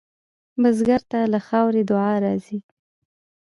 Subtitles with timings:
[0.61, 2.59] بزګر ته له خاورې دعا راځي